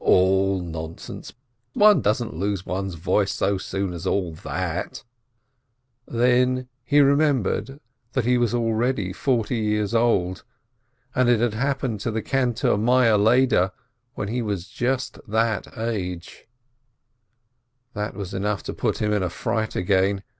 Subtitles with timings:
[0.03, 1.31] "All nonsense!
[1.73, 5.03] One doesn't lose one's voice so soon as all that!"
[6.07, 7.79] Then he remembered
[8.13, 10.43] that he was already forty years old,
[11.13, 13.71] and it had happened to the cantor Meyer Lieder,
[14.15, 16.47] when he was just that age—
[17.93, 20.23] That was enough to put him into a fright again.